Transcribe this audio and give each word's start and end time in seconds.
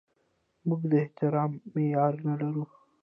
موږ 0.67 0.81
د 0.91 0.93
احترام 1.03 1.51
معیار 1.73 2.13
نه 2.27 2.33
لرو. 2.41 2.65